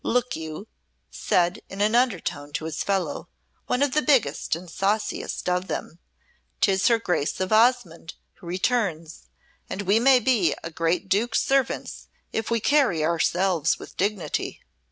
[0.03, 0.67] "Look you,"
[1.11, 3.29] said, in an undertone to his fellow,
[3.67, 5.99] one of the biggest and sauciest of them,
[6.59, 9.27] "'tis her Grace of Osmonde who returns,
[9.69, 14.61] and we may be a great Duke's servants if we carry ourselves with dignity."